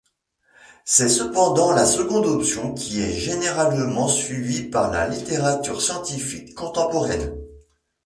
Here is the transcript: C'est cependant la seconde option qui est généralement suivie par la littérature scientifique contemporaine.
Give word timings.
C'est 0.83 1.09
cependant 1.09 1.71
la 1.73 1.85
seconde 1.85 2.25
option 2.25 2.73
qui 2.73 3.01
est 3.01 3.11
généralement 3.13 4.07
suivie 4.07 4.63
par 4.63 4.89
la 4.89 5.07
littérature 5.07 5.79
scientifique 5.79 6.55
contemporaine. 6.55 7.37